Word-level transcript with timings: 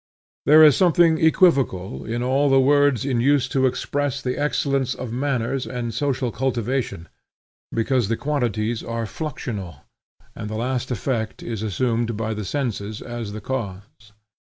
There 0.47 0.63
is 0.63 0.75
something 0.75 1.19
equivocal 1.23 2.05
in 2.05 2.23
all 2.23 2.49
the 2.49 2.59
words 2.59 3.05
in 3.05 3.21
use 3.21 3.47
to 3.49 3.67
express 3.67 4.19
the 4.19 4.35
excellence 4.35 4.95
of 4.95 5.11
manners 5.13 5.67
and 5.67 5.93
social 5.93 6.31
cultivation, 6.31 7.07
because 7.71 8.07
the 8.07 8.17
quantities 8.17 8.81
are 8.81 9.05
fluxional, 9.05 9.81
and 10.35 10.49
the 10.49 10.55
last 10.55 10.89
effect 10.89 11.43
is 11.43 11.61
assumed 11.61 12.17
by 12.17 12.33
the 12.33 12.45
senses 12.45 12.99
as 13.03 13.31
the 13.31 13.41
cause. 13.41 14.11